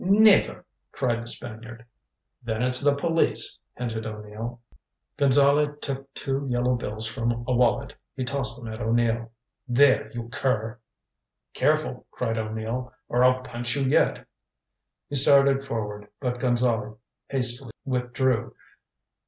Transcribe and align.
"Never!" 0.03 0.65
cried 0.91 1.21
the 1.21 1.27
Spaniard. 1.27 1.85
"Then 2.41 2.63
it's 2.63 2.81
the 2.81 2.95
police" 2.95 3.59
hinted 3.77 4.07
O'Neill. 4.07 4.59
Gonzale 5.15 5.79
took 5.79 6.11
two 6.15 6.47
yellow 6.49 6.73
bills 6.73 7.05
from 7.05 7.43
a 7.47 7.53
wallet 7.53 7.93
He 8.15 8.25
tossed 8.25 8.63
them 8.63 8.73
at 8.73 8.81
O'Neill. 8.81 9.31
"There, 9.67 10.09
you 10.11 10.27
cur" 10.29 10.79
"Careful," 11.53 12.07
cried 12.09 12.39
O'Neill. 12.39 12.91
"Or 13.09 13.23
I'll 13.23 13.43
punch 13.43 13.75
you 13.75 13.83
yet" 13.83 14.25
He 15.07 15.13
started 15.13 15.63
forward, 15.63 16.07
but 16.19 16.39
Gonzale 16.39 16.97
hastily 17.29 17.73
withdrew. 17.85 18.55